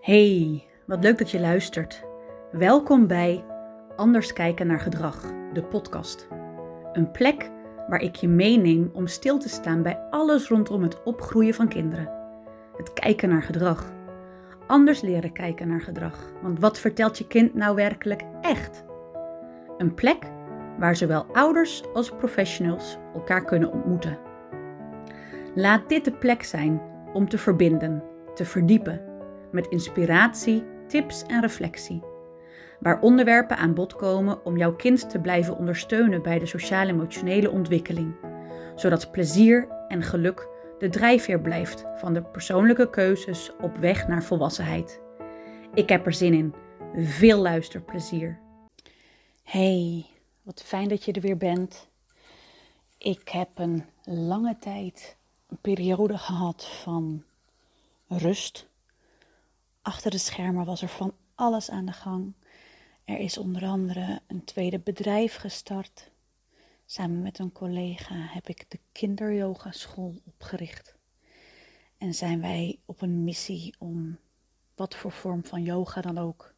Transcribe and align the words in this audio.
Hey, 0.00 0.64
wat 0.86 1.02
leuk 1.02 1.18
dat 1.18 1.30
je 1.30 1.40
luistert. 1.40 2.04
Welkom 2.52 3.06
bij 3.06 3.44
Anders 3.96 4.32
kijken 4.32 4.66
naar 4.66 4.80
gedrag, 4.80 5.32
de 5.52 5.62
podcast. 5.62 6.28
Een 6.92 7.10
plek 7.10 7.50
waar 7.88 8.00
ik 8.00 8.16
je 8.16 8.28
meeneem 8.28 8.90
om 8.92 9.06
stil 9.06 9.38
te 9.38 9.48
staan 9.48 9.82
bij 9.82 9.98
alles 10.10 10.48
rondom 10.48 10.82
het 10.82 11.02
opgroeien 11.02 11.54
van 11.54 11.68
kinderen. 11.68 12.10
Het 12.76 12.92
kijken 12.92 13.28
naar 13.28 13.42
gedrag. 13.42 13.92
Anders 14.66 15.00
leren 15.00 15.32
kijken 15.32 15.68
naar 15.68 15.80
gedrag. 15.80 16.32
Want 16.42 16.60
wat 16.60 16.78
vertelt 16.78 17.18
je 17.18 17.26
kind 17.26 17.54
nou 17.54 17.74
werkelijk 17.74 18.22
echt? 18.40 18.84
Een 19.78 19.94
plek 19.94 20.30
waar 20.78 20.96
zowel 20.96 21.26
ouders 21.32 21.82
als 21.92 22.10
professionals 22.10 22.98
elkaar 23.14 23.44
kunnen 23.44 23.72
ontmoeten. 23.72 24.18
Laat 25.54 25.88
dit 25.88 26.04
de 26.04 26.12
plek 26.12 26.42
zijn 26.42 26.82
om 27.12 27.28
te 27.28 27.38
verbinden, 27.38 28.02
te 28.34 28.44
verdiepen 28.44 29.08
met 29.52 29.66
inspiratie, 29.66 30.64
tips 30.86 31.22
en 31.22 31.40
reflectie. 31.40 32.02
Waar 32.80 33.00
onderwerpen 33.00 33.56
aan 33.56 33.74
bod 33.74 33.96
komen 33.96 34.44
om 34.44 34.56
jouw 34.56 34.76
kind 34.76 35.10
te 35.10 35.18
blijven 35.18 35.56
ondersteunen 35.56 36.22
bij 36.22 36.38
de 36.38 36.46
sociaal-emotionele 36.46 37.50
ontwikkeling, 37.50 38.14
zodat 38.74 39.10
plezier 39.10 39.68
en 39.88 40.02
geluk 40.02 40.48
de 40.78 40.88
drijfveer 40.88 41.40
blijft 41.40 41.84
van 41.96 42.14
de 42.14 42.22
persoonlijke 42.22 42.90
keuzes 42.90 43.50
op 43.60 43.76
weg 43.76 44.08
naar 44.08 44.22
volwassenheid. 44.22 45.00
Ik 45.74 45.88
heb 45.88 46.06
er 46.06 46.12
zin 46.12 46.34
in. 46.34 46.54
Veel 46.94 47.38
luisterplezier. 47.38 48.38
Hey, 49.42 50.06
wat 50.42 50.62
fijn 50.62 50.88
dat 50.88 51.04
je 51.04 51.12
er 51.12 51.20
weer 51.20 51.36
bent. 51.36 51.88
Ik 52.98 53.28
heb 53.28 53.48
een 53.54 53.84
lange 54.04 54.56
tijd 54.60 55.16
een 55.48 55.58
periode 55.60 56.18
gehad 56.18 56.64
van 56.64 57.24
rust 58.08 58.69
Achter 59.82 60.10
de 60.10 60.18
schermen 60.18 60.64
was 60.64 60.82
er 60.82 60.88
van 60.88 61.14
alles 61.34 61.70
aan 61.70 61.86
de 61.86 61.92
gang. 61.92 62.34
Er 63.04 63.18
is 63.18 63.38
onder 63.38 63.64
andere 63.64 64.20
een 64.26 64.44
tweede 64.44 64.78
bedrijf 64.78 65.36
gestart. 65.36 66.10
Samen 66.86 67.22
met 67.22 67.38
een 67.38 67.52
collega 67.52 68.14
heb 68.14 68.48
ik 68.48 68.70
de 68.70 68.78
kinderyogaschool 68.92 70.14
opgericht. 70.24 70.94
En 71.98 72.14
zijn 72.14 72.40
wij 72.40 72.78
op 72.84 73.00
een 73.02 73.24
missie 73.24 73.74
om 73.78 74.18
wat 74.74 74.94
voor 74.94 75.12
vorm 75.12 75.44
van 75.44 75.62
yoga 75.62 76.00
dan 76.00 76.18
ook 76.18 76.54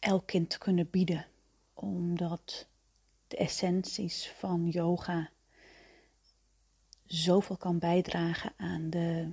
elk 0.00 0.26
kind 0.26 0.50
te 0.50 0.58
kunnen 0.58 0.90
bieden. 0.90 1.26
Omdat 1.74 2.68
de 3.28 3.36
essenties 3.36 4.28
van 4.28 4.68
yoga 4.68 5.30
zoveel 7.04 7.56
kan 7.56 7.78
bijdragen 7.78 8.52
aan 8.56 8.90
de 8.90 9.32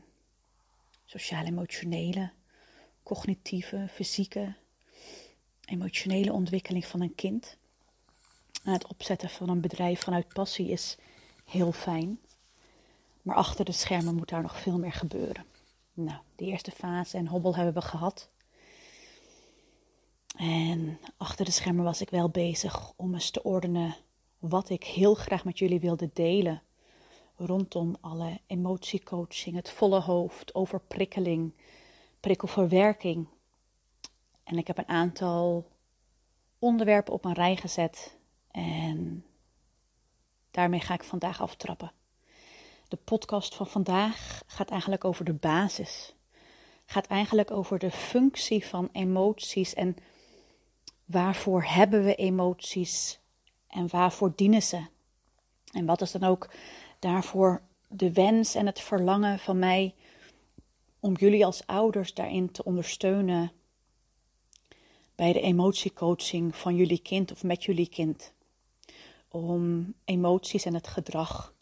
sociaal-emotionele, 1.20 2.32
cognitieve, 3.04 3.88
fysieke, 3.92 4.56
emotionele 5.66 6.34
ontwikkeling 6.34 6.86
van 6.86 7.02
een 7.02 7.16
kind. 7.16 7.58
En 8.64 8.74
het 8.74 8.88
opzetten 8.88 9.30
van 9.30 9.50
een 9.50 9.62
bedrijf 9.62 10.02
vanuit 10.02 10.34
passie 10.34 10.70
is 10.70 10.98
heel 11.46 11.72
fijn. 11.72 12.20
Maar 13.22 13.36
achter 13.36 13.66
de 13.66 13.72
schermen 13.72 14.16
moet 14.16 14.30
daar 14.30 14.42
nog 14.42 14.60
veel 14.60 14.80
meer 14.80 14.92
gebeuren. 14.92 15.46
Nou, 15.94 16.22
de 16.36 16.46
eerste 16.46 16.72
fase 16.72 17.18
en 17.18 17.28
hobbel 17.28 17.56
hebben 17.56 17.74
we 17.74 17.82
gehad. 17.82 18.30
En 20.36 21.00
achter 21.18 21.46
de 21.46 21.52
schermen 21.52 21.84
was 21.84 22.02
ik 22.02 22.10
wel 22.10 22.30
bezig 22.30 22.94
om 22.96 23.14
eens 23.14 23.30
te 23.30 23.44
ordenen 23.44 23.96
wat 24.40 24.70
ik 24.70 24.84
heel 24.84 25.14
graag 25.14 25.46
met 25.46 25.60
jullie 25.60 25.80
wilde 25.80 26.10
delen 26.14 26.62
rondom 27.46 27.96
alle 28.02 28.40
emotiecoaching, 28.48 29.56
het 29.56 29.72
volle 29.72 30.00
hoofd, 30.00 30.56
overprikkeling, 30.56 31.54
prikkelverwerking. 32.20 33.28
En 34.44 34.58
ik 34.58 34.68
heb 34.68 34.78
een 34.78 34.88
aantal 34.88 35.68
onderwerpen 36.60 37.14
op 37.14 37.26
een 37.26 37.34
rij 37.34 37.56
gezet 37.56 38.18
en 38.52 39.26
daarmee 40.52 40.80
ga 40.80 40.94
ik 40.94 41.04
vandaag 41.04 41.42
aftrappen. 41.42 41.92
De 42.88 42.98
podcast 43.04 43.56
van 43.56 43.68
vandaag 43.68 44.42
gaat 44.48 44.70
eigenlijk 44.70 45.04
over 45.04 45.26
de 45.26 45.34
basis. 45.34 46.14
Gaat 46.86 47.08
eigenlijk 47.08 47.52
over 47.52 47.80
de 47.80 47.92
functie 47.92 48.66
van 48.66 48.90
emoties 48.92 49.74
en 49.74 49.96
waarvoor 51.06 51.64
hebben 51.64 52.04
we 52.04 52.16
emoties 52.16 53.20
en 53.68 53.88
waarvoor 53.88 54.34
dienen 54.36 54.62
ze? 54.62 54.86
En 55.72 55.86
wat 55.86 56.02
is 56.02 56.12
dan 56.12 56.24
ook 56.24 56.50
daarvoor 57.04 57.62
de 57.88 58.14
wens 58.14 58.56
en 58.56 58.66
het 58.66 58.80
verlangen 58.80 59.40
van 59.40 59.60
mij 59.60 59.96
om 61.00 61.16
jullie 61.16 61.46
als 61.46 61.68
ouders 61.68 62.14
daarin 62.14 62.52
te 62.52 62.64
ondersteunen 62.64 63.52
bij 65.16 65.34
de 65.34 65.42
emotiecoaching 65.42 66.56
van 66.56 66.76
jullie 66.76 67.02
kind 67.02 67.32
of 67.32 67.44
met 67.44 67.64
jullie 67.64 67.90
kind. 67.90 68.34
Om 69.28 69.94
emoties 70.06 70.66
en 70.66 70.74
het 70.74 70.88
gedrag 70.88 71.54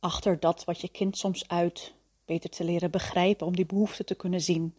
achter 0.00 0.40
dat 0.40 0.64
wat 0.64 0.80
je 0.80 0.88
kind 0.88 1.18
soms 1.18 1.48
uit 1.48 1.94
beter 2.24 2.50
te 2.50 2.64
leren 2.64 2.90
begrijpen, 2.90 3.46
om 3.46 3.56
die 3.56 3.66
behoefte 3.66 4.04
te 4.04 4.14
kunnen 4.14 4.40
zien, 4.40 4.74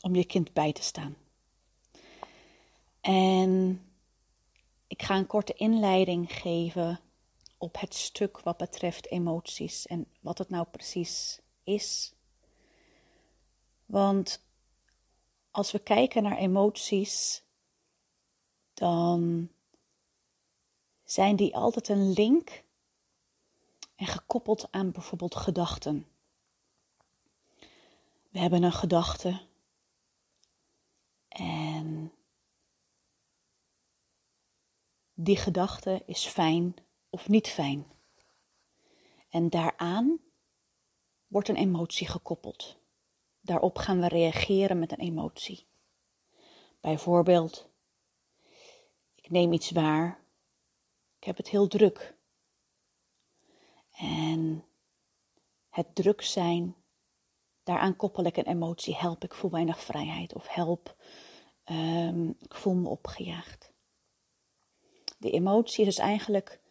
om 0.00 0.14
je 0.14 0.24
kind 0.24 0.52
bij 0.52 0.72
te 0.72 0.82
staan. 0.82 1.16
En 3.00 3.80
ik 4.86 5.02
ga 5.02 5.16
een 5.16 5.26
korte 5.26 5.52
inleiding 5.52 6.32
geven 6.32 7.00
op 7.64 7.80
het 7.80 7.94
stuk 7.94 8.40
wat 8.40 8.56
betreft 8.56 9.10
emoties 9.10 9.86
en 9.86 10.06
wat 10.20 10.38
het 10.38 10.48
nou 10.48 10.66
precies 10.66 11.40
is. 11.62 12.14
Want 13.86 14.44
als 15.50 15.72
we 15.72 15.78
kijken 15.78 16.22
naar 16.22 16.36
emoties, 16.36 17.42
dan 18.74 19.48
zijn 21.04 21.36
die 21.36 21.56
altijd 21.56 21.88
een 21.88 22.12
link 22.12 22.64
en 23.96 24.06
gekoppeld 24.06 24.68
aan 24.70 24.90
bijvoorbeeld 24.90 25.34
gedachten. 25.36 26.06
We 28.30 28.38
hebben 28.38 28.62
een 28.62 28.72
gedachte 28.72 29.40
en 31.28 32.12
die 35.14 35.36
gedachte 35.36 36.02
is 36.06 36.26
fijn 36.26 36.83
of 37.14 37.28
niet 37.28 37.48
fijn. 37.48 37.86
En 39.28 39.50
daaraan 39.50 40.18
wordt 41.26 41.48
een 41.48 41.56
emotie 41.56 42.08
gekoppeld. 42.08 42.76
Daarop 43.40 43.78
gaan 43.78 44.00
we 44.00 44.08
reageren 44.08 44.78
met 44.78 44.92
een 44.92 44.98
emotie. 44.98 45.66
Bijvoorbeeld, 46.80 47.68
ik 49.14 49.30
neem 49.30 49.52
iets 49.52 49.70
waar, 49.70 50.24
ik 51.18 51.24
heb 51.24 51.36
het 51.36 51.48
heel 51.48 51.68
druk. 51.68 52.16
En 53.90 54.64
het 55.68 55.94
druk 55.94 56.22
zijn, 56.22 56.76
daaraan 57.62 57.96
koppel 57.96 58.24
ik 58.24 58.36
een 58.36 58.46
emotie. 58.46 58.96
Help, 58.96 59.24
ik 59.24 59.34
voel 59.34 59.50
weinig 59.50 59.80
vrijheid. 59.80 60.34
Of 60.34 60.48
help, 60.48 60.96
um, 61.64 62.36
ik 62.40 62.54
voel 62.54 62.74
me 62.74 62.88
opgejaagd. 62.88 63.72
De 65.18 65.30
emotie 65.30 65.86
is 65.86 65.94
dus 65.94 66.04
eigenlijk 66.04 66.62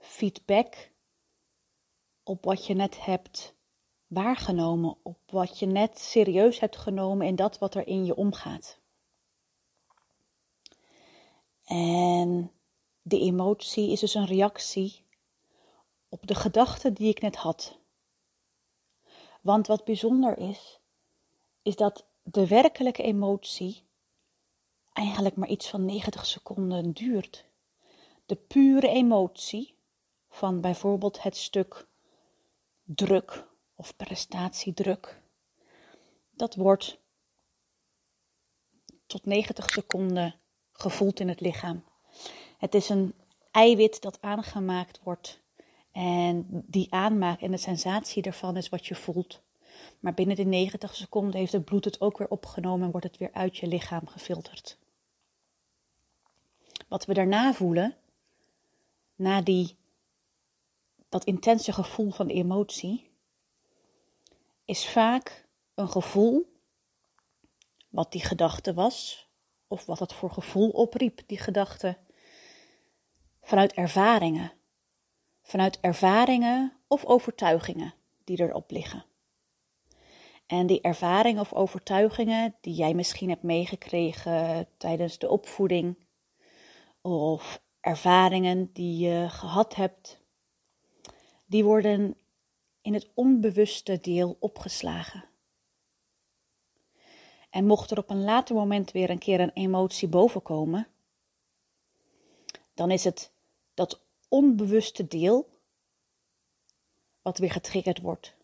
feedback 0.00 0.90
op 2.22 2.44
wat 2.44 2.66
je 2.66 2.74
net 2.74 3.04
hebt 3.04 3.54
waargenomen, 4.06 4.96
op 5.02 5.18
wat 5.26 5.58
je 5.58 5.66
net 5.66 5.98
serieus 5.98 6.60
hebt 6.60 6.76
genomen 6.76 7.26
in 7.26 7.36
dat 7.36 7.58
wat 7.58 7.74
er 7.74 7.86
in 7.86 8.04
je 8.04 8.16
omgaat. 8.16 8.78
En 11.64 12.52
de 13.02 13.20
emotie 13.20 13.90
is 13.90 14.00
dus 14.00 14.14
een 14.14 14.26
reactie 14.26 15.04
op 16.08 16.26
de 16.26 16.34
gedachte 16.34 16.92
die 16.92 17.08
ik 17.08 17.20
net 17.20 17.36
had. 17.36 17.78
Want 19.40 19.66
wat 19.66 19.84
bijzonder 19.84 20.38
is, 20.38 20.80
is 21.62 21.76
dat 21.76 22.06
de 22.22 22.46
werkelijke 22.46 23.02
emotie 23.02 23.82
eigenlijk 24.92 25.36
maar 25.36 25.48
iets 25.48 25.68
van 25.68 25.84
90 25.84 26.26
seconden 26.26 26.92
duurt. 26.92 27.44
De 28.26 28.36
pure 28.36 28.88
emotie 28.88 29.74
van 30.30 30.60
bijvoorbeeld 30.60 31.22
het 31.22 31.36
stuk 31.36 31.86
druk 32.84 33.46
of 33.74 33.96
prestatiedruk. 33.96 35.20
Dat 36.30 36.54
wordt 36.54 36.98
tot 39.06 39.26
90 39.26 39.70
seconden 39.70 40.34
gevoeld 40.72 41.20
in 41.20 41.28
het 41.28 41.40
lichaam. 41.40 41.84
Het 42.58 42.74
is 42.74 42.88
een 42.88 43.14
eiwit 43.50 44.02
dat 44.02 44.18
aangemaakt 44.20 45.00
wordt 45.02 45.40
en 45.92 46.46
die 46.48 46.92
aanmaak 46.92 47.40
en 47.40 47.50
de 47.50 47.56
sensatie 47.56 48.22
ervan 48.22 48.56
is 48.56 48.68
wat 48.68 48.86
je 48.86 48.94
voelt. 48.94 49.40
Maar 50.00 50.14
binnen 50.14 50.36
die 50.36 50.46
90 50.46 50.94
seconden 50.94 51.40
heeft 51.40 51.52
het 51.52 51.64
bloed 51.64 51.84
het 51.84 52.00
ook 52.00 52.18
weer 52.18 52.28
opgenomen 52.28 52.84
en 52.84 52.90
wordt 52.90 53.06
het 53.06 53.16
weer 53.16 53.32
uit 53.32 53.56
je 53.56 53.66
lichaam 53.66 54.06
gefilterd. 54.06 54.78
Wat 56.88 57.04
we 57.04 57.14
daarna 57.14 57.52
voelen, 57.52 57.96
na 59.14 59.42
die 59.42 59.76
dat 61.10 61.24
intense 61.24 61.72
gevoel 61.72 62.10
van 62.10 62.26
emotie 62.26 63.10
is 64.64 64.88
vaak 64.88 65.48
een 65.74 65.88
gevoel 65.88 66.58
wat 67.88 68.12
die 68.12 68.24
gedachte 68.24 68.74
was 68.74 69.28
of 69.68 69.86
wat 69.86 69.98
het 69.98 70.12
voor 70.12 70.30
gevoel 70.30 70.70
opriep, 70.70 71.20
die 71.26 71.38
gedachte, 71.38 71.98
vanuit 73.42 73.72
ervaringen. 73.72 74.52
Vanuit 75.42 75.80
ervaringen 75.80 76.72
of 76.86 77.04
overtuigingen 77.04 77.94
die 78.24 78.40
erop 78.40 78.70
liggen. 78.70 79.04
En 80.46 80.66
die 80.66 80.80
ervaringen 80.80 81.40
of 81.40 81.52
overtuigingen 81.52 82.56
die 82.60 82.74
jij 82.74 82.94
misschien 82.94 83.28
hebt 83.28 83.42
meegekregen 83.42 84.68
tijdens 84.76 85.18
de 85.18 85.28
opvoeding, 85.28 85.98
of 87.00 87.62
ervaringen 87.80 88.70
die 88.72 89.08
je 89.08 89.28
gehad 89.28 89.74
hebt, 89.74 90.19
die 91.50 91.64
worden 91.64 92.16
in 92.80 92.94
het 92.94 93.08
onbewuste 93.14 94.00
deel 94.00 94.36
opgeslagen. 94.40 95.24
En 97.50 97.66
mocht 97.66 97.90
er 97.90 97.98
op 97.98 98.10
een 98.10 98.24
later 98.24 98.54
moment 98.54 98.90
weer 98.90 99.10
een 99.10 99.18
keer 99.18 99.40
een 99.40 99.52
emotie 99.54 100.08
bovenkomen, 100.08 100.86
dan 102.74 102.90
is 102.90 103.04
het 103.04 103.30
dat 103.74 104.00
onbewuste 104.28 105.06
deel 105.06 105.48
wat 107.22 107.38
weer 107.38 107.50
getriggerd 107.50 108.00
wordt. 108.00 108.34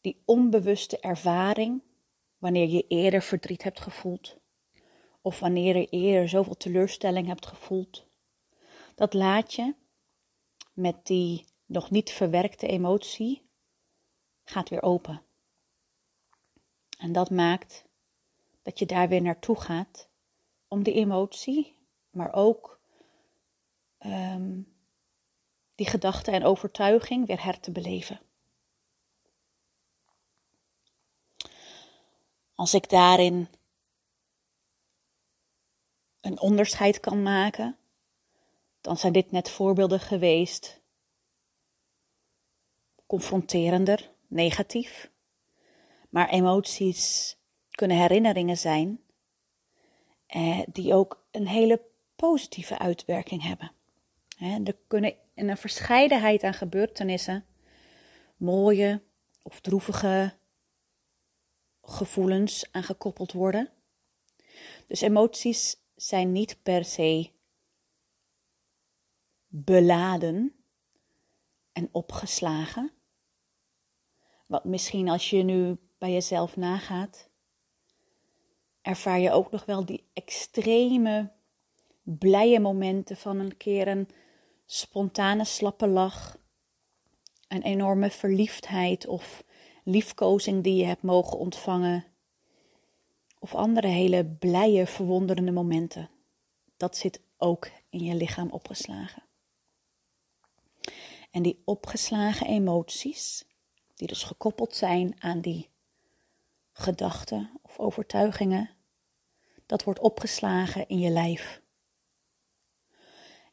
Die 0.00 0.22
onbewuste 0.24 0.98
ervaring, 0.98 1.82
wanneer 2.38 2.68
je 2.68 2.86
eerder 2.88 3.22
verdriet 3.22 3.62
hebt 3.62 3.80
gevoeld, 3.80 4.36
of 5.22 5.40
wanneer 5.40 5.76
je 5.76 5.86
eerder 5.86 6.28
zoveel 6.28 6.56
teleurstelling 6.56 7.26
hebt 7.26 7.46
gevoeld, 7.46 8.04
dat 8.94 9.14
laat 9.14 9.54
je 9.54 9.74
met 10.72 11.06
die 11.06 11.44
nog 11.68 11.90
niet 11.90 12.10
verwerkte 12.10 12.66
emotie 12.66 13.48
gaat 14.44 14.68
weer 14.68 14.82
open. 14.82 15.22
En 16.98 17.12
dat 17.12 17.30
maakt 17.30 17.84
dat 18.62 18.78
je 18.78 18.86
daar 18.86 19.08
weer 19.08 19.22
naartoe 19.22 19.60
gaat 19.60 20.08
om 20.68 20.82
die 20.82 20.94
emotie, 20.94 21.76
maar 22.10 22.32
ook 22.32 22.80
um, 23.98 24.76
die 25.74 25.86
gedachte 25.86 26.30
en 26.30 26.44
overtuiging 26.44 27.26
weer 27.26 27.42
her 27.42 27.60
te 27.60 27.70
beleven. 27.70 28.20
Als 32.54 32.74
ik 32.74 32.88
daarin 32.88 33.48
een 36.20 36.40
onderscheid 36.40 37.00
kan 37.00 37.22
maken, 37.22 37.76
dan 38.80 38.96
zijn 38.96 39.12
dit 39.12 39.30
net 39.30 39.50
voorbeelden 39.50 40.00
geweest. 40.00 40.80
Confronterender, 43.08 44.10
negatief. 44.26 45.10
Maar 46.08 46.28
emoties 46.28 47.36
kunnen 47.70 47.96
herinneringen 47.96 48.58
zijn 48.58 49.00
eh, 50.26 50.60
die 50.72 50.94
ook 50.94 51.24
een 51.30 51.46
hele 51.46 51.82
positieve 52.16 52.78
uitwerking 52.78 53.42
hebben. 53.42 53.72
er 54.64 54.76
kunnen 54.86 55.14
in 55.34 55.48
een 55.48 55.56
verscheidenheid 55.56 56.42
aan 56.42 56.54
gebeurtenissen 56.54 57.44
mooie 58.36 59.02
of 59.42 59.60
droevige 59.60 60.34
gevoelens 61.82 62.72
aan 62.72 62.82
gekoppeld 62.82 63.32
worden. 63.32 63.70
Dus 64.86 65.00
emoties 65.00 65.76
zijn 65.96 66.32
niet 66.32 66.62
per 66.62 66.84
se 66.84 67.30
beladen 69.46 70.54
en 71.72 71.88
opgeslagen. 71.92 72.92
Wat 74.48 74.64
misschien 74.64 75.08
als 75.08 75.30
je 75.30 75.42
nu 75.42 75.76
bij 75.98 76.12
jezelf 76.12 76.56
nagaat, 76.56 77.28
ervaar 78.82 79.18
je 79.18 79.30
ook 79.30 79.50
nog 79.50 79.64
wel 79.64 79.84
die 79.84 80.04
extreme 80.12 81.30
blije 82.02 82.60
momenten 82.60 83.16
van 83.16 83.38
een 83.38 83.56
keer 83.56 83.88
een 83.88 84.08
spontane 84.66 85.44
slappe 85.44 85.86
lach, 85.86 86.38
een 87.48 87.62
enorme 87.62 88.10
verliefdheid 88.10 89.06
of 89.06 89.44
liefkozing 89.84 90.64
die 90.64 90.76
je 90.76 90.84
hebt 90.84 91.02
mogen 91.02 91.38
ontvangen, 91.38 92.04
of 93.38 93.54
andere 93.54 93.86
hele 93.88 94.24
blije, 94.24 94.86
verwonderende 94.86 95.52
momenten. 95.52 96.10
Dat 96.76 96.96
zit 96.96 97.20
ook 97.36 97.70
in 97.90 98.04
je 98.04 98.14
lichaam 98.14 98.50
opgeslagen. 98.50 99.22
En 101.30 101.42
die 101.42 101.62
opgeslagen 101.64 102.46
emoties, 102.46 103.47
die 103.98 104.08
dus 104.08 104.22
gekoppeld 104.22 104.74
zijn 104.74 105.22
aan 105.22 105.40
die 105.40 105.68
gedachten 106.72 107.50
of 107.62 107.78
overtuigingen, 107.78 108.70
dat 109.66 109.84
wordt 109.84 110.00
opgeslagen 110.00 110.88
in 110.88 110.98
je 110.98 111.10
lijf. 111.10 111.62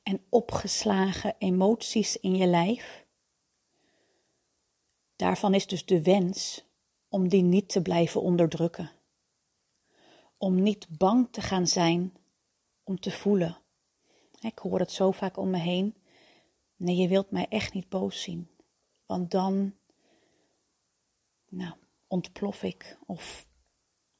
En 0.03 0.21
opgeslagen 0.29 1.35
emoties 1.37 2.17
in 2.17 2.35
je 2.35 2.45
lijf, 2.45 3.05
daarvan 5.15 5.53
is 5.53 5.67
dus 5.67 5.85
de 5.85 6.01
wens 6.01 6.63
om 7.09 7.27
die 7.27 7.43
niet 7.43 7.69
te 7.69 7.81
blijven 7.81 8.21
onderdrukken. 8.21 8.91
Om 10.37 10.61
niet 10.61 10.87
bang 10.89 11.27
te 11.31 11.41
gaan 11.41 11.67
zijn 11.67 12.13
om 12.83 12.99
te 12.99 13.11
voelen. 13.11 13.57
Ik 14.39 14.59
hoor 14.59 14.79
het 14.79 14.91
zo 14.91 15.11
vaak 15.11 15.37
om 15.37 15.49
me 15.49 15.57
heen. 15.57 15.95
Nee, 16.75 16.95
je 16.95 17.07
wilt 17.07 17.31
mij 17.31 17.45
echt 17.49 17.73
niet 17.73 17.89
boos 17.89 18.21
zien. 18.21 18.49
Want 19.05 19.31
dan, 19.31 19.73
nou, 21.55 21.73
ontplof 22.07 22.63
ik. 22.63 22.97
Of 23.05 23.47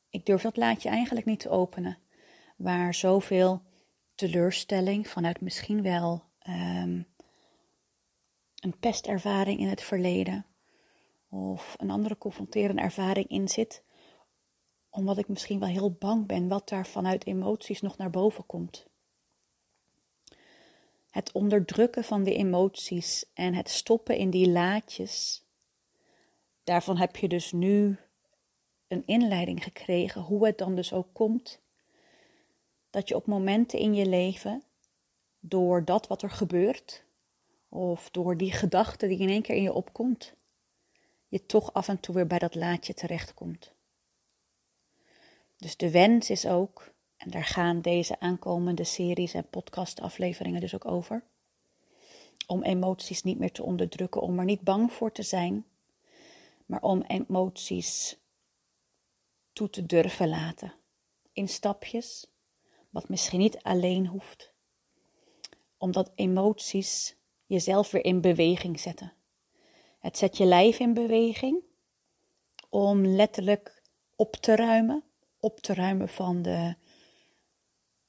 ik 0.10 0.26
durf 0.26 0.42
dat 0.42 0.58
laadje 0.58 0.90
eigenlijk 0.90 1.26
niet 1.26 1.40
te 1.40 1.50
openen. 1.50 1.98
Waar 2.58 2.94
zoveel 2.94 3.62
teleurstelling 4.16 5.08
vanuit 5.08 5.42
misschien 5.42 5.82
wel 5.82 6.24
um, 6.48 7.08
een 8.56 8.80
pestervaring 8.80 9.60
in 9.60 9.68
het 9.68 9.82
verleden. 9.82 10.46
Of 11.30 11.76
een 11.78 11.90
andere 11.90 12.18
confronterende 12.18 12.82
ervaring 12.82 13.28
in 13.28 13.48
zit. 13.48 13.84
Omdat 14.90 15.18
ik 15.18 15.28
misschien 15.28 15.60
wel 15.60 15.70
heel 15.70 15.92
bang 15.92 16.28
ben 16.28 16.48
wat 16.48 16.70
daar 16.70 16.88
vanuit 16.88 17.26
emoties 17.26 17.82
nog 17.82 17.98
naar 17.98 18.10
boven 18.10 18.46
komt. 18.46 18.88
Het 21.10 21.32
onderdrukken 21.32 22.04
van 22.04 22.24
die 22.24 22.36
emoties 22.36 23.26
en 23.34 23.54
het 23.54 23.70
stoppen 23.70 24.18
in 24.18 24.30
die 24.30 24.50
laadjes 24.50 25.44
Daarvan 26.65 26.97
heb 26.97 27.15
je 27.15 27.27
dus 27.27 27.51
nu 27.51 27.97
een 28.88 29.03
inleiding 29.06 29.63
gekregen, 29.63 30.21
hoe 30.21 30.45
het 30.45 30.57
dan 30.57 30.75
dus 30.75 30.93
ook 30.93 31.07
komt 31.13 31.62
dat 32.89 33.07
je 33.07 33.15
op 33.15 33.25
momenten 33.25 33.79
in 33.79 33.93
je 33.93 34.05
leven, 34.05 34.63
door 35.39 35.86
dat 35.86 36.07
wat 36.07 36.22
er 36.22 36.29
gebeurt, 36.29 37.03
of 37.69 38.10
door 38.10 38.38
die 38.38 38.51
gedachte 38.51 39.07
die 39.07 39.17
in 39.17 39.29
één 39.29 39.41
keer 39.41 39.55
in 39.55 39.62
je 39.62 39.74
opkomt, 39.74 40.34
je 41.27 41.45
toch 41.45 41.74
af 41.74 41.88
en 41.88 42.00
toe 42.00 42.15
weer 42.15 42.27
bij 42.27 42.39
dat 42.39 42.55
laadje 42.55 42.93
terechtkomt. 42.93 43.74
Dus 45.57 45.77
de 45.77 45.91
wens 45.91 46.29
is 46.29 46.48
ook, 46.48 46.93
en 47.17 47.29
daar 47.29 47.45
gaan 47.45 47.81
deze 47.81 48.19
aankomende 48.19 48.84
series 48.84 49.34
en 49.34 49.50
podcastafleveringen 49.50 50.62
dus 50.62 50.75
ook 50.75 50.86
over, 50.86 51.24
om 52.48 52.63
emoties 52.63 53.24
niet 53.24 53.39
meer 53.39 53.51
te 53.51 53.63
onderdrukken, 53.63 54.22
om 54.22 54.39
er 54.39 54.45
niet 54.45 54.62
bang 54.62 54.91
voor 54.91 55.12
te 55.12 55.24
zijn, 55.24 55.65
maar 56.65 56.81
om 56.81 57.01
emoties 57.01 58.17
toe 59.53 59.69
te 59.69 59.86
durven 59.86 60.29
laten. 60.29 60.74
In 61.34 61.50
stapjes, 61.50 62.27
wat 62.89 63.10
misschien 63.10 63.39
niet 63.39 63.63
alleen 63.63 64.07
hoeft. 64.07 64.53
Omdat 65.77 66.12
emoties 66.15 67.15
jezelf 67.45 67.91
weer 67.91 68.05
in 68.05 68.22
beweging 68.22 68.79
zetten. 68.79 69.13
Het 70.00 70.17
zet 70.17 70.38
je 70.38 70.45
lijf 70.45 70.79
in 70.79 70.93
beweging 70.93 71.63
om 72.69 73.05
letterlijk 73.05 73.81
op 74.15 74.36
te 74.36 74.55
ruimen. 74.55 75.03
Op 75.39 75.60
te 75.60 75.74
ruimen 75.74 76.10
van 76.10 76.41
de, 76.41 76.75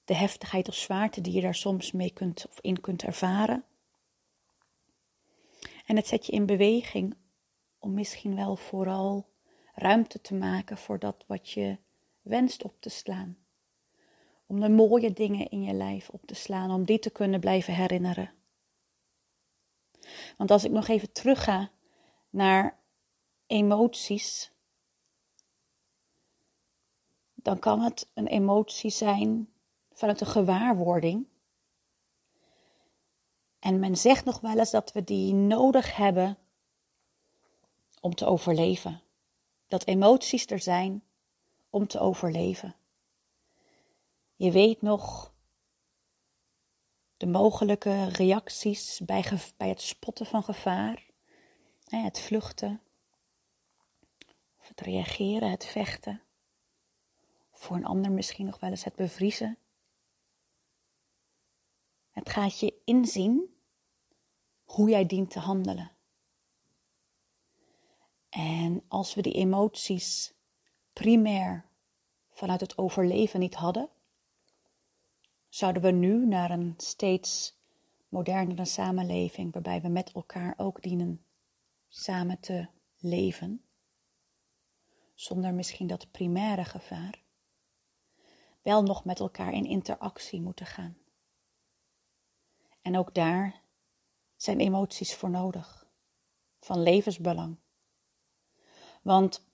de 0.05 0.15
heftigheid 0.15 0.69
of 0.69 0.75
zwaarte 0.75 1.21
die 1.21 1.33
je 1.33 1.41
daar 1.41 1.55
soms 1.55 1.93
mee 1.93 2.11
kunt 2.11 2.47
of 2.49 2.61
in 2.61 2.81
kunt 2.81 3.03
ervaren. 3.03 3.65
En 5.87 5.97
het 5.97 6.07
zet 6.07 6.27
je 6.27 6.33
in 6.33 6.47
beweging 6.47 7.17
om 7.87 7.95
misschien 7.95 8.35
wel 8.35 8.57
vooral 8.57 9.27
ruimte 9.75 10.21
te 10.21 10.35
maken 10.35 10.79
voor 10.79 10.99
dat 10.99 11.25
wat 11.27 11.51
je 11.51 11.79
wenst 12.23 12.65
op 12.65 12.81
te 12.81 12.89
slaan. 12.89 13.37
Om 14.47 14.61
de 14.61 14.69
mooie 14.69 15.13
dingen 15.13 15.49
in 15.49 15.63
je 15.63 15.73
lijf 15.73 16.09
op 16.09 16.27
te 16.27 16.35
slaan, 16.35 16.71
om 16.71 16.85
die 16.85 16.99
te 16.99 17.11
kunnen 17.11 17.41
blijven 17.41 17.75
herinneren. 17.75 18.33
Want 20.37 20.51
als 20.51 20.65
ik 20.65 20.71
nog 20.71 20.89
even 20.89 21.13
terugga 21.13 21.71
naar 22.31 22.79
emoties, 23.47 24.53
dan 27.35 27.59
kan 27.59 27.81
het 27.81 28.11
een 28.15 28.27
emotie 28.27 28.91
zijn 28.91 29.49
vanuit 29.93 30.21
een 30.21 30.27
gewaarwording. 30.27 31.27
En 33.59 33.79
men 33.79 33.97
zegt 33.97 34.25
nog 34.25 34.41
wel 34.41 34.59
eens 34.59 34.71
dat 34.71 34.93
we 34.93 35.05
die 35.05 35.35
nodig 35.35 35.97
hebben 35.97 36.39
om 38.01 38.15
te 38.15 38.27
overleven. 38.27 39.03
Dat 39.69 39.87
emoties 39.87 40.47
er 40.47 40.61
zijn 40.61 41.05
om 41.71 41.87
te 41.87 41.99
overleven. 41.99 42.75
Je 44.37 44.51
weet 44.51 44.83
nog 44.83 45.35
de 47.17 47.27
mogelijke 47.27 48.09
reacties 48.09 49.01
bij, 49.05 49.25
bij 49.57 49.69
het 49.69 49.81
spotten 49.81 50.27
van 50.27 50.43
gevaar, 50.43 51.07
het 51.85 52.21
vluchten, 52.21 52.81
of 54.61 54.69
het 54.69 54.81
reageren, 54.81 55.51
het 55.51 55.65
vechten. 55.65 56.23
Voor 57.51 57.77
een 57.77 57.85
ander 57.85 58.11
misschien 58.13 58.47
nog 58.47 58.61
wel 58.61 58.71
eens 58.71 58.85
het 58.85 58.95
bevriezen. 58.95 59.59
Het 62.11 62.29
gaat 62.29 62.59
je 62.59 62.75
inzien 62.85 63.57
hoe 64.65 64.91
jij 64.91 65.07
dient 65.07 65.31
te 65.31 65.39
handelen. 65.39 65.96
En 68.29 68.85
als 68.89 69.15
we 69.15 69.23
die 69.23 69.33
emoties 69.33 70.35
primair 70.93 71.65
vanuit 72.31 72.61
het 72.61 72.79
overleven 72.79 73.41
niet 73.41 73.55
hadden, 73.55 73.89
zouden 75.49 75.83
we 75.83 75.91
nu 75.91 76.27
naar 76.27 76.51
een 76.51 76.75
steeds 76.77 77.59
modernere 78.09 78.65
samenleving, 78.65 79.53
waarbij 79.53 79.81
we 79.81 79.89
met 79.89 80.13
elkaar 80.13 80.55
ook 80.57 80.83
dienen 80.83 81.25
samen 81.89 82.41
te 82.41 82.69
leven, 82.99 83.65
zonder 85.15 85.55
misschien 85.55 85.87
dat 85.87 86.11
primaire 86.11 86.65
gevaar, 86.65 87.23
wel 88.63 88.83
nog 88.83 89.05
met 89.05 89.21
elkaar 89.21 89.53
in 89.53 89.65
interactie 89.65 90.41
moeten 90.41 90.67
gaan. 90.67 90.97
En 92.83 92.99
ook 92.99 93.15
daar 93.15 93.63
zijn 94.37 94.61
emoties 94.61 95.15
voor 95.15 95.31
nodig, 95.31 95.87
van 96.61 96.83
levensbelang. 96.83 97.57
Want 99.07 99.47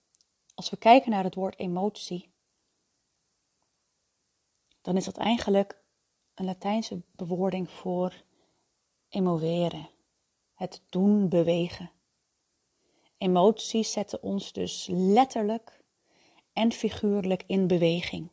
als 0.55 0.71
we 0.71 0.77
kijken 0.77 1.11
naar 1.11 1.25
het 1.25 1.35
woord 1.35 1.59
emotie, 1.59 2.31
dan 4.81 4.97
is 4.97 5.05
dat 5.05 5.17
eigenlijk 5.17 5.83
een 6.35 6.45
Latijnse 6.45 7.03
bewoording 7.11 7.71
voor 7.71 8.23
emoveren, 9.09 9.89
het 10.55 10.83
doen 10.89 11.29
bewegen. 11.29 11.91
Emoties 13.19 13.93
zetten 13.93 14.23
ons 14.23 14.53
dus 14.53 14.87
letterlijk 14.91 15.85
en 16.53 16.73
figuurlijk 16.73 17.45
in 17.47 17.67
beweging. 17.67 18.29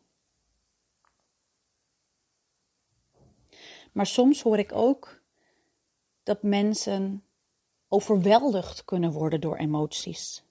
Maar 3.91 4.07
soms 4.07 4.41
hoor 4.41 4.57
ik 4.57 4.71
ook 4.71 5.21
dat 6.23 6.43
mensen 6.43 7.23
overweldigd 7.87 8.85
kunnen 8.85 9.11
worden 9.11 9.41
door 9.41 9.57
emoties. 9.57 10.47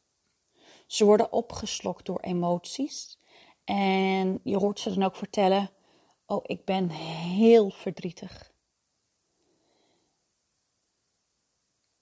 Ze 0.88 1.04
worden 1.04 1.33
opgeslokt 1.33 2.07
door 2.07 2.21
emoties. 2.21 3.18
En 3.64 4.40
je 4.42 4.57
hoort 4.57 4.80
ze 4.80 4.95
dan 4.95 5.02
ook 5.02 5.16
vertellen: 5.16 5.71
Oh, 6.26 6.40
ik 6.42 6.64
ben 6.64 6.88
heel 6.88 7.71
verdrietig. 7.71 8.52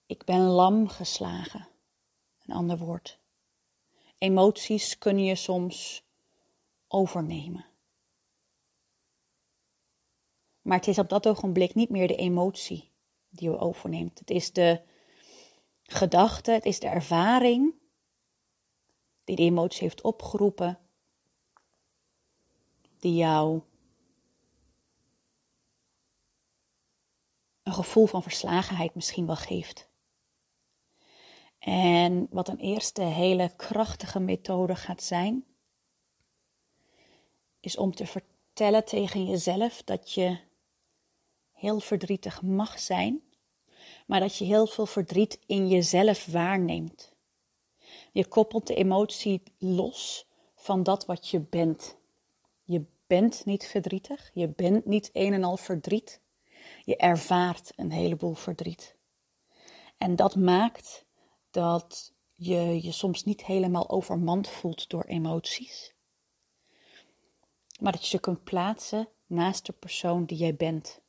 Ik 0.07 0.25
ben 0.25 0.40
lam 0.40 0.88
geslagen. 0.88 1.69
Een 2.45 2.55
ander 2.55 2.78
woord. 2.78 3.19
Emoties 4.19 4.99
kunnen 4.99 5.25
je 5.25 5.35
soms 5.35 6.05
overnemen. 6.88 7.66
Maar 10.62 10.76
het 10.76 10.87
is 10.87 10.99
op 10.99 11.09
dat 11.09 11.26
ogenblik 11.26 11.75
niet 11.75 11.90
meer 11.90 12.09
de 12.09 12.16
emotie 12.16 12.93
die 13.28 13.50
je 13.50 13.59
overneemt. 13.59 14.19
Het 14.19 14.31
is 14.31 14.52
de 14.52 14.83
gedachte, 15.83 16.50
het 16.50 16.64
is 16.64 16.81
de 16.81 16.88
ervaring 16.88 17.75
die 19.26 19.37
de 19.37 19.42
emotie 19.42 19.83
heeft 19.83 20.00
opgeroepen, 20.00 20.78
die 22.99 23.14
jou 23.14 23.61
een 27.62 27.73
gevoel 27.73 28.06
van 28.06 28.23
verslagenheid 28.23 28.95
misschien 28.95 29.26
wel 29.26 29.37
geeft. 29.37 29.88
En 31.59 32.26
wat 32.30 32.49
een 32.49 32.59
eerste 32.59 33.02
hele 33.02 33.52
krachtige 33.56 34.21
methode 34.21 34.76
gaat 34.76 35.02
zijn, 35.02 35.45
is 37.61 37.76
om 37.76 37.95
te 37.95 38.06
vertellen 38.06 38.85
tegen 38.85 39.26
jezelf 39.26 39.83
dat 39.83 40.12
je 40.12 40.38
heel 41.52 41.80
verdrietig 41.80 42.42
mag 42.42 42.78
zijn, 42.78 43.23
maar 44.06 44.21
dat 44.21 44.37
je 44.37 44.45
heel 44.45 44.66
veel 44.66 44.87
verdriet 44.87 45.38
in 45.47 45.68
jezelf 45.68 46.26
waarneemt. 46.26 47.15
Je 48.16 48.26
koppelt 48.26 48.66
de 48.66 48.75
emotie 48.75 49.42
los 49.58 50.26
van 50.54 50.82
dat 50.82 51.06
wat 51.06 51.28
je 51.28 51.40
bent. 51.40 51.96
Je 52.64 52.85
bent 53.06 53.44
niet 53.44 53.66
verdrietig, 53.66 54.30
je 54.35 54.49
bent 54.49 54.85
niet 54.87 55.11
een 55.12 55.32
en 55.32 55.44
al 55.44 55.56
verdriet. 55.56 56.20
Je 56.85 56.96
ervaart 56.96 57.73
een 57.76 57.90
heleboel 57.90 58.35
verdriet. 58.35 58.96
En 59.99 60.16
dat 60.16 60.37
maakt 60.37 61.04
dat 61.50 62.12
je 62.32 62.82
je 62.82 62.92
soms 62.92 63.25
niet 63.25 63.44
helemaal 63.44 63.90
overmand 63.90 64.49
voelt 64.49 64.88
door 64.88 65.04
emoties. 65.04 65.94
Maar 67.80 67.92
dat 67.92 68.02
je 68.02 68.08
ze 68.08 68.20
kunt 68.20 68.44
plaatsen 68.44 69.08
naast 69.26 69.66
de 69.66 69.73
persoon 69.73 70.25
die 70.25 70.38
jij 70.38 70.54
bent. 70.54 71.00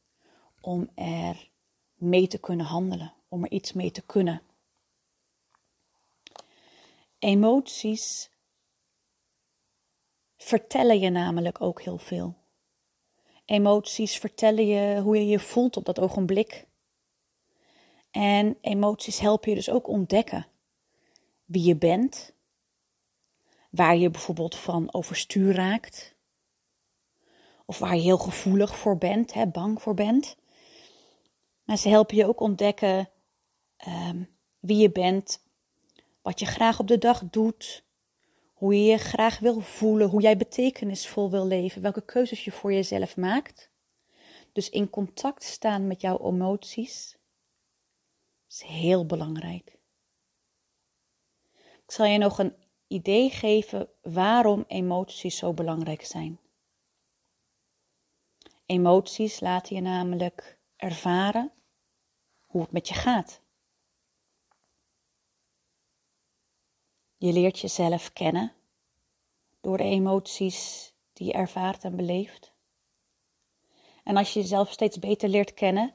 Om 0.61 0.89
er 0.95 1.49
mee 1.95 2.27
te 2.27 2.37
kunnen 2.37 2.65
handelen, 2.65 3.13
om 3.27 3.43
er 3.43 3.51
iets 3.51 3.73
mee 3.73 3.91
te 3.91 4.01
kunnen. 4.01 4.41
Emoties 7.19 8.31
vertellen 10.37 10.99
je 10.99 11.09
namelijk 11.09 11.61
ook 11.61 11.81
heel 11.81 11.97
veel. 11.97 12.35
Emoties 13.45 14.17
vertellen 14.17 14.67
je 14.67 15.01
hoe 15.01 15.17
je 15.17 15.27
je 15.27 15.39
voelt 15.39 15.77
op 15.77 15.85
dat 15.85 15.99
ogenblik. 15.99 16.67
En 18.11 18.57
emoties 18.61 19.19
helpen 19.19 19.49
je 19.49 19.55
dus 19.55 19.69
ook 19.69 19.87
ontdekken 19.87 20.47
wie 21.45 21.63
je 21.63 21.75
bent, 21.75 22.33
waar 23.69 23.97
je 23.97 24.09
bijvoorbeeld 24.09 24.55
van 24.55 24.93
overstuur 24.93 25.53
raakt, 25.53 26.15
of 27.65 27.79
waar 27.79 27.95
je 27.95 28.01
heel 28.01 28.17
gevoelig 28.17 28.77
voor 28.77 28.97
bent, 28.97 29.33
hè, 29.33 29.47
bang 29.47 29.81
voor 29.81 29.93
bent. 29.93 30.37
Maar 31.63 31.77
ze 31.77 31.89
helpen 31.89 32.15
je 32.15 32.27
ook 32.27 32.39
ontdekken 32.39 33.09
um, 33.87 34.37
wie 34.59 34.77
je 34.77 34.91
bent, 34.91 35.46
wat 36.27 36.39
je 36.39 36.45
graag 36.45 36.79
op 36.79 36.87
de 36.87 36.97
dag 36.97 37.23
doet, 37.29 37.85
hoe 38.53 38.75
je 38.75 38.91
je 38.91 38.97
graag 38.97 39.39
wil 39.39 39.59
voelen, 39.59 40.09
hoe 40.09 40.21
jij 40.21 40.37
betekenisvol 40.37 41.31
wil 41.31 41.47
leven, 41.47 41.81
welke 41.81 42.05
keuzes 42.05 42.43
je 42.43 42.51
voor 42.51 42.73
jezelf 42.73 43.17
maakt. 43.17 43.71
Dus 44.51 44.69
in 44.69 44.89
contact 44.89 45.43
staan 45.43 45.87
met 45.87 46.01
jouw 46.01 46.19
emoties 46.25 47.17
is 48.49 48.61
heel 48.61 49.05
belangrijk. 49.05 49.77
Ik 51.55 51.91
zal 51.91 52.05
je 52.05 52.17
nog 52.17 52.39
een 52.39 52.55
idee 52.87 53.29
geven 53.29 53.89
waarom 54.01 54.63
emoties 54.67 55.37
zo 55.37 55.53
belangrijk 55.53 56.05
zijn. 56.05 56.39
Emoties 58.65 59.39
laten 59.39 59.75
je 59.75 59.81
namelijk 59.81 60.59
ervaren 60.75 61.51
hoe 62.45 62.61
het 62.61 62.71
met 62.71 62.87
je 62.87 62.93
gaat. 62.93 63.45
Je 67.17 67.33
leert 67.33 67.59
jezelf 67.59 68.13
kennen 68.13 68.53
door 69.61 69.77
de 69.77 69.83
emoties 69.83 70.93
die 71.13 71.27
je 71.27 71.33
ervaart 71.33 71.83
en 71.83 71.95
beleeft. 71.95 72.51
En 74.03 74.17
als 74.17 74.33
je 74.33 74.39
jezelf 74.39 74.71
steeds 74.71 74.99
beter 74.99 75.29
leert 75.29 75.53
kennen, 75.53 75.93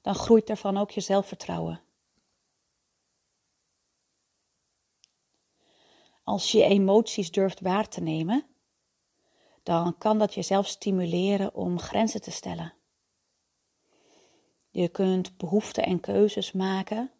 dan 0.00 0.14
groeit 0.14 0.50
ervan 0.50 0.76
ook 0.76 0.90
je 0.90 1.00
zelfvertrouwen. 1.00 1.80
Als 6.24 6.52
je 6.52 6.64
emoties 6.64 7.30
durft 7.30 7.60
waar 7.60 7.88
te 7.88 8.00
nemen, 8.00 8.46
dan 9.62 9.98
kan 9.98 10.18
dat 10.18 10.34
jezelf 10.34 10.66
stimuleren 10.66 11.54
om 11.54 11.78
grenzen 11.78 12.22
te 12.22 12.30
stellen. 12.30 12.74
Je 14.70 14.88
kunt 14.88 15.36
behoeften 15.36 15.84
en 15.84 16.00
keuzes 16.00 16.52
maken 16.52 17.10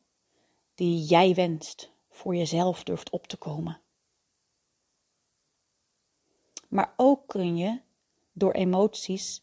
die 0.74 1.04
jij 1.04 1.34
wenst 1.34 1.91
voor 2.12 2.36
jezelf 2.36 2.84
durft 2.84 3.10
op 3.10 3.26
te 3.26 3.36
komen. 3.36 3.80
Maar 6.68 6.94
ook 6.96 7.26
kun 7.26 7.56
je 7.56 7.80
door 8.32 8.52
emoties 8.52 9.42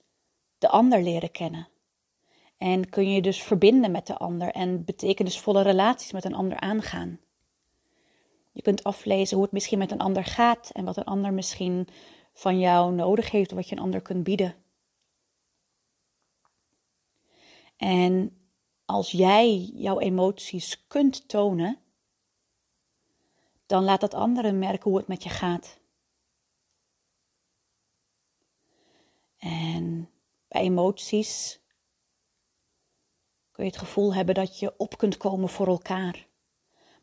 de 0.57 0.69
ander 0.69 1.03
leren 1.03 1.31
kennen. 1.31 1.67
En 2.57 2.89
kun 2.89 3.11
je 3.11 3.21
dus 3.21 3.43
verbinden 3.43 3.91
met 3.91 4.07
de 4.07 4.17
ander 4.17 4.51
en 4.51 4.85
betekenisvolle 4.85 5.61
relaties 5.61 6.11
met 6.11 6.25
een 6.25 6.33
ander 6.35 6.59
aangaan. 6.59 7.19
Je 8.51 8.61
kunt 8.61 8.83
aflezen 8.83 9.35
hoe 9.35 9.45
het 9.45 9.53
misschien 9.53 9.77
met 9.77 9.91
een 9.91 9.99
ander 9.99 10.25
gaat 10.25 10.69
en 10.73 10.85
wat 10.85 10.97
een 10.97 11.03
ander 11.03 11.33
misschien 11.33 11.87
van 12.33 12.59
jou 12.59 12.93
nodig 12.93 13.31
heeft, 13.31 13.51
wat 13.51 13.69
je 13.69 13.75
een 13.75 13.81
ander 13.81 14.01
kunt 14.01 14.23
bieden. 14.23 14.55
En 17.77 18.37
als 18.85 19.11
jij 19.11 19.71
jouw 19.73 19.99
emoties 19.99 20.87
kunt 20.87 21.27
tonen, 21.27 21.77
dan 23.69 23.83
laat 23.83 24.01
dat 24.01 24.13
anderen 24.13 24.59
merken 24.59 24.89
hoe 24.89 24.99
het 24.99 25.07
met 25.07 25.23
je 25.23 25.29
gaat. 25.29 25.79
En 29.37 30.09
bij 30.47 30.61
emoties 30.61 31.61
kun 33.51 33.63
je 33.63 33.69
het 33.69 33.79
gevoel 33.79 34.13
hebben 34.13 34.35
dat 34.35 34.59
je 34.59 34.77
op 34.77 34.97
kunt 34.97 35.17
komen 35.17 35.49
voor 35.49 35.67
elkaar. 35.67 36.27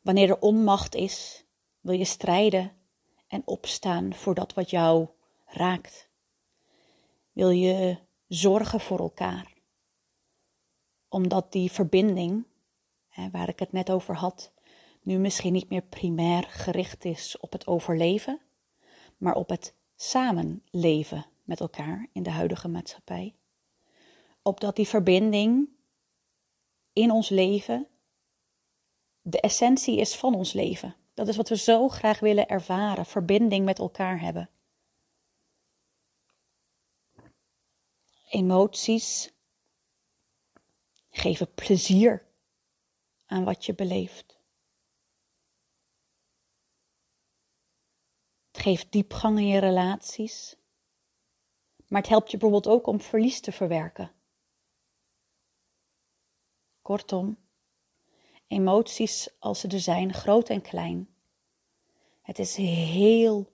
Wanneer 0.02 0.28
er 0.28 0.38
onmacht 0.38 0.94
is, 0.94 1.44
wil 1.80 1.94
je 1.94 2.04
strijden 2.04 2.73
en 3.26 3.42
opstaan 3.44 4.14
voor 4.14 4.35
dat 4.35 4.54
wat 4.54 4.70
jou 4.70 5.08
raakt. 5.44 6.11
Wil 7.32 7.50
je 7.50 7.99
zorgen 8.28 8.80
voor 8.80 8.99
elkaar. 8.99 9.54
Omdat 11.08 11.52
die 11.52 11.73
verbinding, 11.73 12.46
waar 13.32 13.49
ik 13.49 13.58
het 13.58 13.73
net 13.73 13.90
over 13.90 14.14
had, 14.14 14.54
nu 15.06 15.18
misschien 15.18 15.52
niet 15.52 15.68
meer 15.70 15.82
primair 15.82 16.42
gericht 16.42 17.04
is 17.04 17.38
op 17.38 17.52
het 17.52 17.66
overleven, 17.66 18.40
maar 19.16 19.34
op 19.34 19.48
het 19.48 19.75
samenleven 19.96 21.26
met 21.44 21.60
elkaar 21.60 22.08
in 22.12 22.22
de 22.22 22.30
huidige 22.30 22.68
maatschappij. 22.68 23.34
Opdat 24.42 24.76
die 24.76 24.88
verbinding 24.88 25.68
in 26.92 27.10
ons 27.10 27.28
leven 27.28 27.88
de 29.20 29.40
essentie 29.40 29.98
is 29.98 30.16
van 30.16 30.34
ons 30.34 30.52
leven. 30.52 30.96
Dat 31.14 31.28
is 31.28 31.36
wat 31.36 31.48
we 31.48 31.56
zo 31.56 31.88
graag 31.88 32.18
willen 32.18 32.48
ervaren: 32.48 33.06
verbinding 33.06 33.64
met 33.64 33.78
elkaar 33.78 34.20
hebben. 34.20 34.50
Emoties 38.28 39.32
geven 41.10 41.54
plezier 41.54 42.26
aan 43.26 43.44
wat 43.44 43.64
je 43.64 43.75
beleeft. 43.75 44.36
Het 48.55 48.55
geeft 48.66 48.92
diepgang 48.92 49.38
in 49.38 49.46
je 49.46 49.58
relaties. 49.58 50.56
Maar 51.88 52.00
het 52.00 52.11
helpt 52.11 52.30
je 52.30 52.37
bijvoorbeeld 52.37 52.75
ook 52.75 52.87
om 52.87 53.00
verlies 53.00 53.40
te 53.40 53.52
verwerken. 53.52 54.12
Kortom, 56.82 57.38
emoties 58.46 59.28
als 59.38 59.61
ze 59.61 59.68
er 59.68 59.80
zijn, 59.80 60.12
groot 60.12 60.49
en 60.49 60.62
klein. 60.62 61.08
Het 62.23 62.38
is 62.38 62.56
heel 62.56 63.52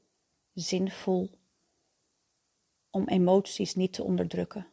zinvol 0.54 1.30
om 2.90 3.08
emoties 3.08 3.74
niet 3.74 3.92
te 3.92 4.02
onderdrukken, 4.02 4.66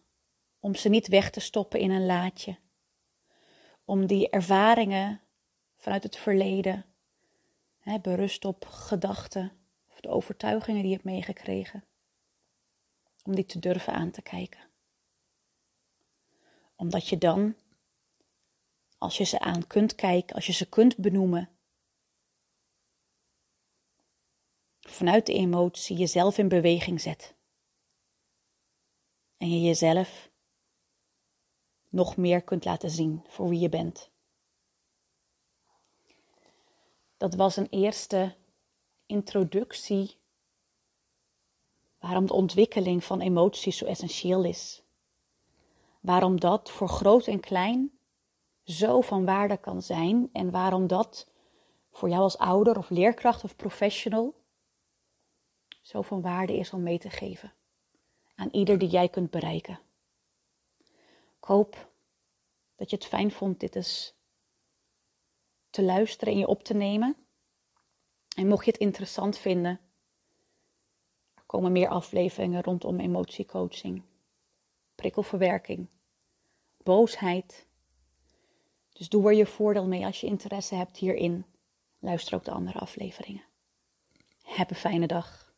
om 0.60 0.75
ze 0.75 0.89
niet 0.89 1.08
weg 1.08 1.29
te 1.29 1.39
stoppen 1.39 1.79
in 1.79 1.91
een 1.91 2.05
laadje, 2.05 2.58
om 3.86 4.05
die 4.05 4.29
ervaringen 4.29 5.22
vanuit 5.77 6.03
het 6.03 6.17
verleden, 6.17 6.86
hè, 7.79 8.00
berust 8.00 8.46
op 8.46 8.65
gedachten 8.65 9.58
de 10.01 10.10
overtuigingen 10.10 10.82
die 10.82 10.89
je 10.89 10.96
hebt 10.96 11.08
meegekregen, 11.08 11.84
om 13.24 13.36
die 13.36 13.46
te 13.46 13.60
durven 13.60 13.94
aan 13.94 14.12
te 14.12 14.22
kijken. 14.22 14.68
Omdat 16.75 17.08
je 17.08 17.18
dan 17.18 17.56
als 18.98 19.18
je 19.18 19.24
ze 19.24 19.39
aan 19.39 19.68
kunt 19.68 19.96
kijken, 19.96 20.36
als 20.36 20.46
je 20.46 20.53
ze 20.53 20.70
kunt 20.70 20.98
benoemen. 20.98 21.50
Vanuit 24.79 25.25
de 25.25 25.34
emotie 25.34 25.98
jezelf 25.98 26.38
in 26.38 26.48
beweging 26.48 27.01
zet. 27.01 27.36
En 29.38 29.50
je 29.50 29.62
jezelf 29.62 30.29
nog 31.89 32.18
meer 32.18 32.41
kunt 32.41 32.65
laten 32.65 32.89
zien 32.89 33.24
voor 33.27 33.50
wie 33.50 33.60
je 33.60 33.70
bent. 33.70 34.12
Dat 37.18 37.36
was 37.36 37.58
een 37.58 37.70
eerste 37.70 38.36
introductie 39.09 40.17
waarom 41.99 42.25
de 42.25 42.33
ontwikkeling 42.33 43.03
van 43.03 43.21
emoties 43.21 43.77
zo 43.77 43.85
essentieel 43.85 44.43
is. 44.43 44.83
Waarom 46.01 46.39
dat 46.39 46.72
voor 46.72 46.89
groot 46.89 47.27
en 47.27 47.39
klein 47.39 48.00
zo 48.63 49.01
van 49.01 49.25
waarde 49.25 49.57
kan 49.57 49.81
zijn 49.81 50.29
en 50.33 50.51
waarom 50.51 50.87
dat 50.87 51.31
voor 51.91 52.09
jou 52.09 52.22
als 52.22 52.37
ouder 52.37 52.77
of 52.77 52.89
leerkracht 52.89 53.43
of 53.43 53.55
professional 53.55 54.35
zo 55.81 56.01
van 56.01 56.22
waarde 56.22 56.57
is 56.57 56.74
om 56.74 56.83
mee 56.83 57.00
te 57.00 57.09
geven 57.09 57.53
aan 58.35 58.50
ieder 58.51 58.77
die 58.77 58.89
jij 58.89 59.09
kunt 59.09 59.29
bereiken. 59.29 59.79
Ik 61.37 61.45
hoop 61.45 61.91
dat 62.75 62.89
je 62.89 62.95
het 62.95 63.05
fijn 63.05 63.31
vond 63.31 63.59
dit 63.59 63.75
eens 63.75 64.15
te 65.69 65.83
luisteren 65.83 66.33
en 66.33 66.39
je 66.39 66.48
op 66.48 66.63
te 66.63 66.74
nemen. 66.74 67.15
En 68.39 68.47
mocht 68.47 68.65
je 68.65 68.71
het 68.71 68.79
interessant 68.79 69.37
vinden, 69.37 69.79
er 71.33 71.43
komen 71.45 71.71
meer 71.71 71.87
afleveringen 71.87 72.63
rondom 72.63 72.99
emotiecoaching, 72.99 74.03
prikkelverwerking, 74.95 75.87
boosheid 76.83 77.67
dus 78.91 79.09
doe 79.09 79.27
er 79.27 79.33
je 79.33 79.45
voordeel 79.45 79.87
mee 79.87 80.05
als 80.05 80.21
je 80.21 80.27
interesse 80.27 80.75
hebt 80.75 80.97
hierin. 80.97 81.45
Luister 81.99 82.35
ook 82.35 82.43
de 82.43 82.51
andere 82.51 82.79
afleveringen. 82.79 83.43
Heb 84.43 84.69
een 84.69 84.75
fijne 84.75 85.07
dag. 85.07 85.53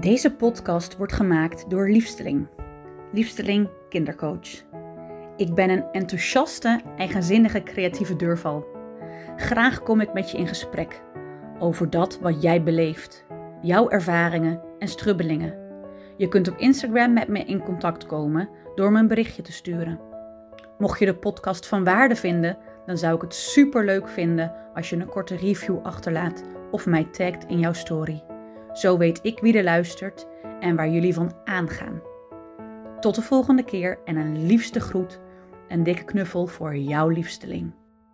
Deze 0.00 0.32
podcast 0.32 0.96
wordt 0.96 1.12
gemaakt 1.12 1.70
door 1.70 1.90
Liefsteling. 1.90 2.48
Liefsteling 3.12 3.70
Kindercoach. 3.88 4.64
Ik 5.36 5.54
ben 5.54 5.70
een 5.70 5.92
enthousiaste, 5.92 6.80
eigenzinnige, 6.96 7.62
creatieve 7.62 8.16
deurval. 8.16 8.77
Graag 9.36 9.82
kom 9.82 10.00
ik 10.00 10.12
met 10.12 10.30
je 10.30 10.38
in 10.38 10.46
gesprek 10.46 11.02
over 11.58 11.90
dat 11.90 12.18
wat 12.20 12.42
jij 12.42 12.62
beleeft, 12.62 13.24
jouw 13.60 13.88
ervaringen 13.88 14.60
en 14.78 14.88
strubbelingen. 14.88 15.54
Je 16.16 16.28
kunt 16.28 16.48
op 16.48 16.58
Instagram 16.58 17.12
met 17.12 17.28
me 17.28 17.44
in 17.44 17.62
contact 17.62 18.06
komen 18.06 18.48
door 18.74 18.92
me 18.92 18.98
een 18.98 19.08
berichtje 19.08 19.42
te 19.42 19.52
sturen. 19.52 20.00
Mocht 20.78 20.98
je 20.98 21.06
de 21.06 21.14
podcast 21.14 21.66
van 21.66 21.84
waarde 21.84 22.16
vinden, 22.16 22.58
dan 22.86 22.98
zou 22.98 23.14
ik 23.14 23.20
het 23.20 23.34
super 23.34 23.84
leuk 23.84 24.08
vinden 24.08 24.52
als 24.74 24.90
je 24.90 24.96
een 24.96 25.08
korte 25.08 25.36
review 25.36 25.78
achterlaat 25.82 26.42
of 26.70 26.86
mij 26.86 27.04
tagt 27.04 27.44
in 27.46 27.58
jouw 27.58 27.72
story. 27.72 28.24
Zo 28.72 28.98
weet 28.98 29.18
ik 29.22 29.38
wie 29.40 29.56
er 29.56 29.64
luistert 29.64 30.26
en 30.60 30.76
waar 30.76 30.88
jullie 30.88 31.14
van 31.14 31.32
aangaan. 31.44 32.00
Tot 33.00 33.14
de 33.14 33.22
volgende 33.22 33.64
keer 33.64 33.98
en 34.04 34.16
een 34.16 34.46
liefste 34.46 34.80
groet, 34.80 35.20
een 35.68 35.82
dikke 35.82 36.04
knuffel 36.04 36.46
voor 36.46 36.76
jouw 36.76 37.08
liefsteling. 37.08 37.72